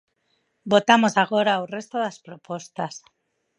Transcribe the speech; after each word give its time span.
Votamos 0.73 1.13
agora 1.23 1.61
o 1.63 1.69
resto 1.75 1.95
das 2.03 2.17
propostas. 2.27 2.93